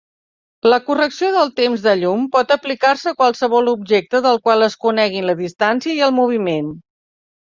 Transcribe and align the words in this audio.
La 0.71 0.77
correcció 0.85 1.27
del 1.33 1.51
temps 1.59 1.83
de 1.87 1.91
llum 1.97 2.23
pot 2.35 2.53
aplicar-se 2.55 3.11
a 3.11 3.17
qualsevol 3.19 3.69
objecte 3.73 4.23
del 4.27 4.41
qual 4.49 4.69
es 4.69 4.77
coneguin 4.87 5.29
la 5.31 5.37
distància 5.43 5.97
i 5.99 6.11
moviment. 6.21 6.73